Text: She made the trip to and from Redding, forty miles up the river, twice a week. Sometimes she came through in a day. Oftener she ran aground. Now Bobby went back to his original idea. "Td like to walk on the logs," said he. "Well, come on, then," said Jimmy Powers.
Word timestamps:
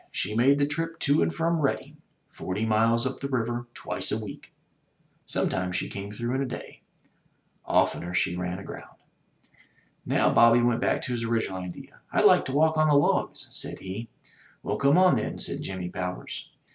She 0.09 0.33
made 0.33 0.57
the 0.57 0.65
trip 0.65 0.97
to 1.01 1.21
and 1.21 1.31
from 1.31 1.59
Redding, 1.61 1.97
forty 2.31 2.65
miles 2.65 3.05
up 3.05 3.19
the 3.19 3.27
river, 3.29 3.67
twice 3.75 4.11
a 4.11 4.17
week. 4.17 4.51
Sometimes 5.27 5.75
she 5.75 5.89
came 5.91 6.11
through 6.11 6.33
in 6.33 6.41
a 6.41 6.45
day. 6.47 6.81
Oftener 7.67 8.15
she 8.15 8.35
ran 8.35 8.57
aground. 8.57 8.97
Now 10.03 10.33
Bobby 10.33 10.61
went 10.63 10.81
back 10.81 11.03
to 11.03 11.11
his 11.11 11.23
original 11.23 11.59
idea. 11.59 11.99
"Td 12.11 12.25
like 12.25 12.45
to 12.45 12.51
walk 12.51 12.77
on 12.77 12.87
the 12.89 12.95
logs," 12.95 13.47
said 13.51 13.77
he. 13.77 14.09
"Well, 14.63 14.77
come 14.77 14.97
on, 14.97 15.17
then," 15.17 15.37
said 15.37 15.61
Jimmy 15.61 15.87
Powers. 15.89 16.49